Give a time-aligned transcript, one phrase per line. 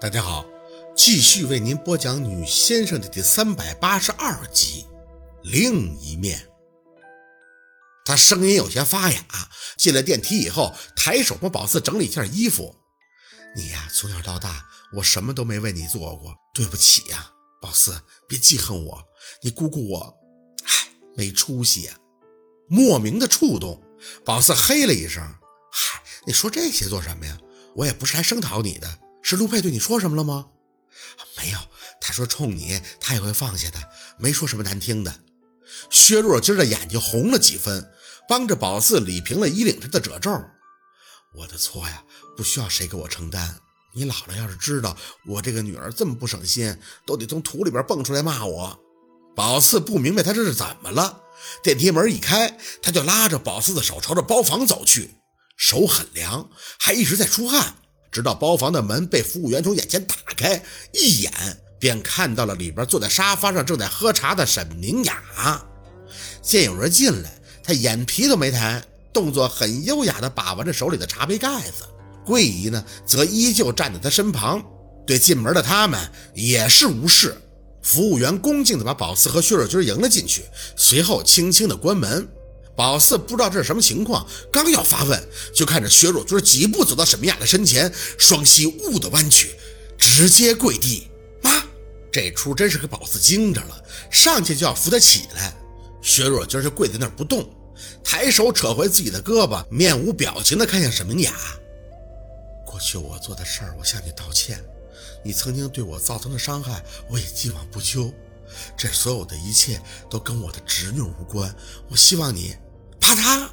[0.00, 0.46] 大家好，
[0.96, 4.86] 继续为您播讲《女先生》的第三百八十二集。
[5.42, 6.48] 另一面，
[8.06, 9.22] 他声音有些发哑。
[9.76, 12.74] 进了电梯以后，抬手帮宝四整理一下衣服。
[13.54, 17.30] 你呀，从小到大，我什么都没为你做过，对不起呀，
[17.60, 19.04] 宝四，别记恨我。
[19.42, 20.14] 你姑姑我，
[20.64, 21.94] 唉，没出息呀。
[22.70, 23.78] 莫名的触动，
[24.24, 25.22] 宝四嘿了一声。
[25.70, 27.38] 嗨，你说这些做什么呀？
[27.76, 28.98] 我也不是来声讨你的。
[29.30, 30.48] 是陆佩对你说什么了吗？
[31.36, 31.58] 没有，
[32.00, 33.78] 他说冲你他也会放下的，
[34.18, 35.20] 没说什么难听的。
[35.88, 37.92] 薛若今的眼睛红了几分，
[38.28, 40.32] 帮着宝四理平了衣领上的褶皱。
[41.36, 42.02] 我的错呀，
[42.36, 43.60] 不需要谁给我承担。
[43.94, 46.76] 你姥姥要是知道我这个女儿这么不省心，
[47.06, 48.80] 都得从土里边蹦出来骂我。
[49.36, 51.22] 宝四不明白他这是怎么了。
[51.62, 55.14] 电梯门一开，他就拉着宝四的手朝着包房走去，
[55.56, 57.76] 手很凉，还一直在出汗。
[58.10, 61.32] 直到包房的门被服务员从眼前打开，一眼
[61.78, 65.62] 便看到了里边坐在沙发上正在喝茶的沈明雅。
[66.42, 67.30] 见有人进来，
[67.62, 71.84] 他眼皮都没抬，动作很优雅地把玩着手里的茶杯盖子。
[72.24, 74.62] 桂姨呢，则依旧站在他身旁，
[75.06, 76.00] 对进门的他们
[76.34, 77.36] 也是无视。
[77.82, 80.44] 服务员恭敬地把宝四和薛若君迎了进去，
[80.76, 82.28] 随后轻轻地关门。
[82.80, 89.54] 宝四不知道这是什么情况，刚要发问，就看着薛若君几步走到沈明雅的身前，双膝兀地弯曲，
[89.98, 91.06] 直接跪地。
[91.42, 91.62] 妈，
[92.10, 95.54] 这出真是给宝四惊着了，上去就要扶他起来。
[96.00, 97.46] 薛若君就跪在那儿不动，
[98.02, 101.34] 抬手扯回自己的胳膊，面无表情地看向沈明雅。
[102.64, 104.58] 过去我做的事儿，我向你道歉。
[105.22, 108.10] 你曾经对我造成的伤害，我也既往不咎。
[108.74, 109.78] 这所有的一切
[110.08, 111.54] 都跟我的侄女无关。
[111.90, 112.56] 我希望你。
[113.00, 113.48] 啪嗒，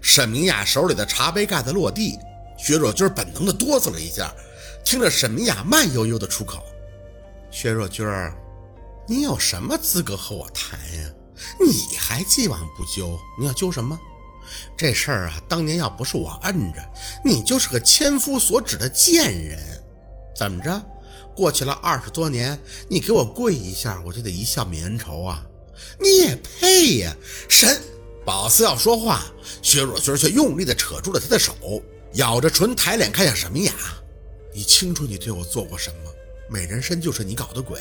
[0.00, 2.18] 沈明雅手里的茶杯盖子落地，
[2.56, 4.32] 薛若君本能的哆嗦了一下，
[4.84, 6.62] 听着沈明雅慢悠悠的出口
[7.50, 8.06] ：“薛若君，
[9.08, 11.10] 你有什么资格和我谈呀？
[11.60, 13.98] 你还既往不咎，你要究什么？
[14.76, 16.80] 这事儿啊，当年要不是我摁着，
[17.24, 19.58] 你就是个千夫所指的贱人。
[20.36, 20.80] 怎么着？
[21.34, 22.58] 过去了二十多年，
[22.88, 25.44] 你给我跪一下，我就得一笑泯恩仇啊？
[26.00, 27.14] 你也配呀，
[27.48, 27.78] 沈！”
[28.26, 29.24] 宝四要说话，
[29.62, 31.54] 薛若君却用力地扯住了他的手，
[32.14, 33.72] 咬着唇，抬脸看向沈明雅
[34.52, 36.10] ：“你清楚你对我做过什么？
[36.50, 37.80] 美人参就是你搞的鬼，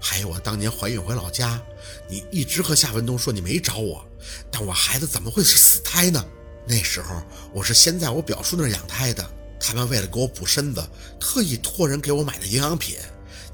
[0.00, 1.60] 还有我当年怀孕回老家，
[2.08, 4.02] 你一直和夏文东说你没找我，
[4.50, 6.24] 但我孩子怎么会是死胎呢？
[6.66, 9.22] 那时候我是先在我表叔那养胎的，
[9.60, 10.82] 他们为了给我补身子，
[11.20, 12.96] 特意托人给我买的营养品。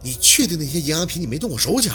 [0.01, 1.93] 你确定那些营养品你没动过手脚？”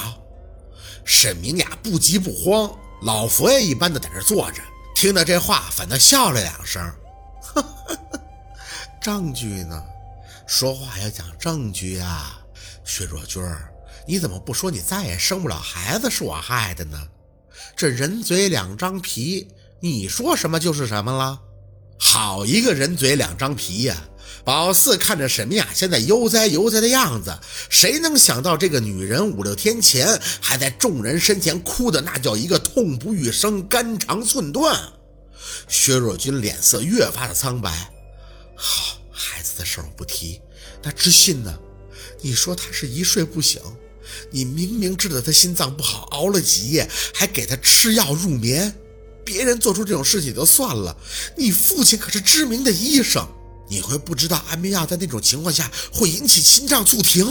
[1.06, 2.78] 沈明雅不急不慌。
[3.06, 4.64] 老佛爷一般的在这坐着，
[4.96, 6.84] 听到这话，反倒笑了两声。
[9.00, 9.80] 证据呢？
[10.48, 12.40] 说话要讲证据啊！
[12.84, 13.44] 薛若君，
[14.08, 16.98] 你怎么不说你再也生不了孩子是我害的呢？
[17.76, 19.48] 这人嘴两张皮，
[19.80, 21.40] 你说什么就是什么了。
[22.00, 23.96] 好一个人嘴两张皮呀！
[24.44, 27.38] 宝四看着沈明雅现在悠哉悠哉的样子，
[27.70, 34.78] 谁能想到这个女人五六天前还在众人身前哭的那叫一个痛不欲生、肝肠寸断？
[35.68, 37.92] 薛若君脸色越发的苍白。
[38.56, 40.42] 好，孩子的事我不提。
[40.84, 41.58] 那知信呢？
[42.22, 43.60] 你说他是一睡不醒，
[44.32, 48.74] 你明明知道他心脏不好，熬了几夜，还给他吃药入眠。
[49.24, 50.96] 别人做出这种事情就算了，
[51.36, 53.28] 你父亲可是知名的医生。
[53.68, 57.26] 你会不知道安眠药在那种情况下会引起心脏骤停？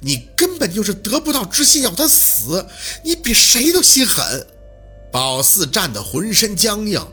[0.00, 2.66] 你根本就是得不到知心要他死，
[3.04, 4.46] 你比谁都心狠。
[5.10, 7.04] 宝四站得浑身僵硬，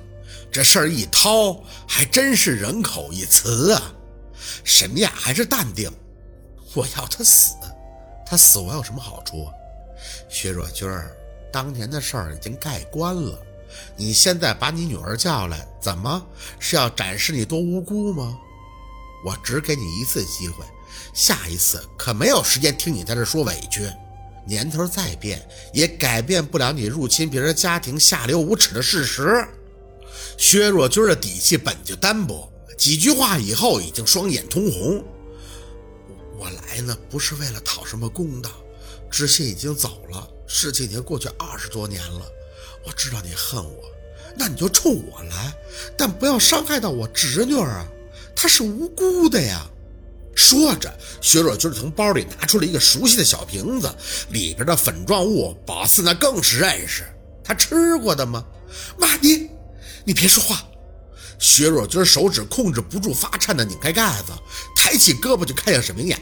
[0.51, 3.93] 这事儿一掏，还真是人口一词啊。
[4.63, 5.91] 沈雅还是淡定，
[6.73, 7.53] 我要他死，
[8.25, 9.51] 他死我有什么好处啊？
[10.29, 11.11] 薛若君儿，
[11.51, 13.37] 当年的事儿已经盖棺了。
[13.95, 16.25] 你现在把你女儿叫来，怎么
[16.59, 18.37] 是要展示你多无辜吗？
[19.25, 20.63] 我只给你一次机会，
[21.13, 23.89] 下一次可没有时间听你在这说委屈。
[24.47, 29.45] 年头再变，也改变不了你入侵别人家庭下流无耻的事实。
[30.37, 35.03] 薛若君的底气本就单薄，几句话以后已经双眼通红。
[36.37, 38.49] 我来呢，不是为了讨什么公道。
[39.11, 42.25] 知信已经走了，事情已经过去二十多年了。
[42.85, 43.83] 我知道你恨我，
[44.35, 45.53] 那你就冲我来，
[45.97, 47.85] 但不要伤害到我侄女啊，
[48.35, 49.65] 她是无辜的呀。
[50.35, 50.91] 说着，
[51.21, 53.93] 薛若君从包里拿出了一个熟悉的小瓶子，
[54.29, 57.03] 里边的粉状物，宝四那更是认识，
[57.43, 58.45] 他吃过的吗？
[58.97, 59.49] 妈，你，
[60.05, 60.63] 你别说话。
[61.39, 64.31] 薛若君手指控制不住发颤的拧开盖子，
[64.75, 66.17] 抬起胳膊就看向沈明雅。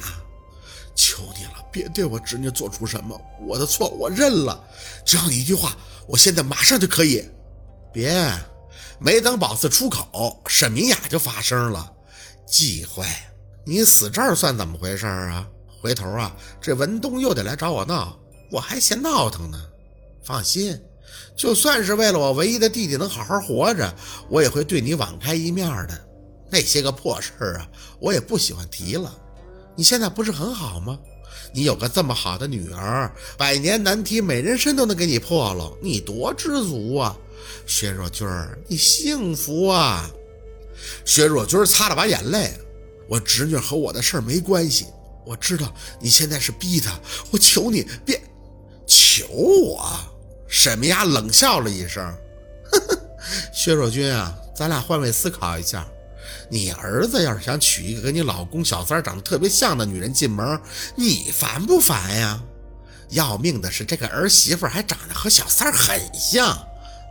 [0.96, 4.64] 求你了别对我侄女做出什么，我的错我认了。
[5.06, 5.78] 只要你一句话，
[6.08, 7.24] 我现在马上就可以。
[7.94, 8.32] 别，
[9.00, 11.92] 没等宝四出口，沈明雅就发声了
[12.48, 13.06] ：“忌讳，
[13.66, 15.48] 你死这儿算怎么回事啊？
[15.82, 18.18] 回头啊，这文东又得来找我闹，
[18.52, 19.60] 我还嫌闹腾呢。
[20.24, 20.80] 放心，
[21.36, 23.96] 就算是为了我唯一的弟弟能好好活着，
[24.30, 26.08] 我也会对你网开一面的。
[26.50, 27.68] 那些个破事儿啊，
[28.00, 29.14] 我也不喜欢提了。
[29.76, 30.98] 你现在不是很好吗？”
[31.54, 37.18] 你有个这么好的女儿，百年难题美人参都能给你破了，你多知足啊！
[37.66, 40.10] 薛若君儿，你幸福啊！
[41.06, 42.52] 薛若君擦了把眼泪，
[43.08, 44.86] 我侄女和我的事儿没关系。
[45.26, 47.00] 我知道你现在是逼她，
[47.32, 48.22] 我求你别
[48.86, 49.90] 求我。
[50.48, 52.04] 沈明雅冷笑了一声，
[52.72, 53.00] 呵呵，
[53.54, 55.86] 薛若君啊，咱俩换位思考一下。
[56.50, 60.60] 你儿子要是想娶一个跟你老公小三长得特别像的女人进门，
[60.96, 62.42] 你烦不烦呀？
[63.10, 66.58] 要命的是，这个儿媳妇还长得和小三很像，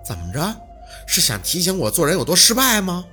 [0.06, 0.54] 怎么着？
[1.06, 3.04] 是想提醒我做人有多失败吗？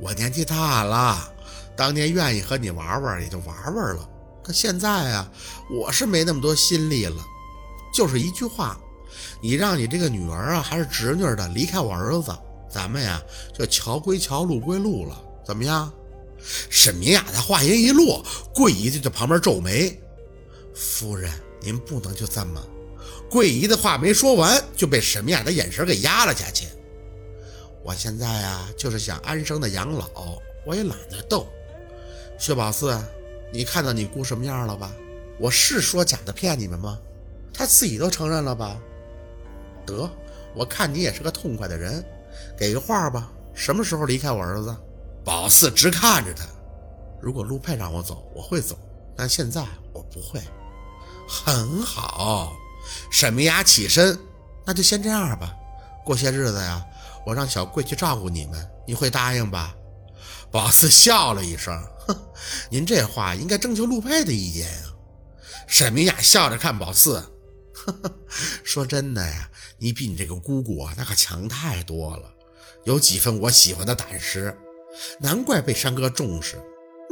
[0.00, 1.32] 我年纪大了，
[1.76, 4.08] 当年愿意和你玩玩也就玩玩了，
[4.42, 5.28] 可现在啊，
[5.70, 7.16] 我是没那么多心力了。
[7.92, 8.78] 就是一句话，
[9.40, 12.36] 你让你这个女儿啊，还是侄女的离开我儿子，
[12.70, 13.20] 咱们呀
[13.52, 15.22] 就桥归桥，路归路了。
[15.46, 15.92] 怎么样？
[16.68, 19.98] 沈明雅的话音一落，桂姨就在旁边皱眉
[20.74, 22.60] ：“夫人，您不能就这么……”
[23.30, 26.66] 桂姨的话没说完，就被沈明雅的眼神给压了下去。
[27.82, 31.46] 我现在呀，就是想安生的养老，我也懒得斗。
[32.38, 32.96] 薛宝四，
[33.52, 34.92] 你看到你姑什么样了吧？
[35.38, 36.98] 我是说假的骗你们吗？
[37.52, 38.78] 她自己都承认了吧？
[39.84, 40.08] 得，
[40.54, 42.04] 我看你也是个痛快的人，
[42.56, 44.76] 给个话吧，什么时候离开我儿子？
[45.26, 46.44] 宝四直看着他，
[47.20, 48.78] 如果陆佩让我走，我会走，
[49.16, 49.60] 但现在
[49.92, 50.40] 我不会。
[51.28, 52.52] 很好，
[53.10, 54.16] 沈明雅起身，
[54.64, 55.52] 那就先这样吧。
[56.04, 56.80] 过些日子呀，
[57.26, 59.74] 我让小贵去照顾你们，你会答应吧？
[60.48, 61.76] 宝四笑了一声，
[62.06, 62.16] 哼，
[62.70, 64.94] 您这话应该征求陆佩的意见呀。
[65.66, 67.14] 沈明雅笑着看宝四，
[67.74, 68.18] 呵呵，
[68.62, 72.32] 说真的呀，你比你这个姑姑啊，那可强太多了，
[72.84, 74.56] 有几分我喜欢的胆识。
[75.18, 76.56] 难怪被山哥重视，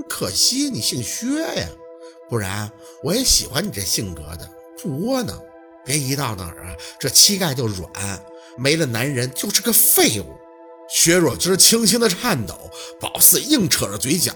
[0.09, 1.69] 可惜你姓薛呀，
[2.29, 2.71] 不然
[3.03, 4.51] 我也喜欢你这性格的，
[4.83, 5.41] 不窝囊。
[5.85, 7.91] 别一到哪儿啊，这膝盖就软，
[8.57, 10.35] 没了男人就是个废物。
[10.89, 12.55] 薛若枝轻轻的颤抖，
[13.01, 14.33] 宝四硬扯着嘴角，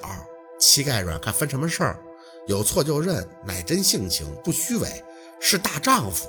[0.59, 1.99] 膝盖软看分什么事儿，
[2.47, 5.03] 有错就认，乃真性情，不虚伪，
[5.41, 6.29] 是大丈夫。